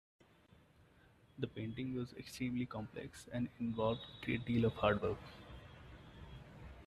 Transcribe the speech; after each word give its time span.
The 1.37 1.45
painting 1.45 1.93
was 1.95 2.13
extremely 2.13 2.65
complex 2.65 3.27
and 3.31 3.49
involved 3.59 4.01
a 4.01 4.25
great 4.25 4.43
deal 4.47 4.65
of 4.65 4.73
hard 4.73 4.99
work. 4.99 5.19